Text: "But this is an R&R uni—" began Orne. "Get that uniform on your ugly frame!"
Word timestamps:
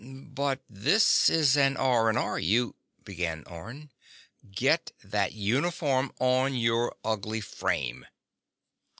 "But 0.03 0.61
this 0.67 1.29
is 1.29 1.55
an 1.55 1.77
R&R 1.77 2.39
uni—" 2.39 2.73
began 3.05 3.43
Orne. 3.45 3.91
"Get 4.49 4.93
that 5.03 5.33
uniform 5.33 6.11
on 6.19 6.55
your 6.55 6.95
ugly 7.05 7.39
frame!" 7.41 8.07